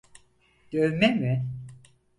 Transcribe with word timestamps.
Dövme 0.71 1.07
mi? 1.07 1.45